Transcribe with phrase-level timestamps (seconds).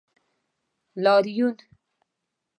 [1.03, 1.57] لاریون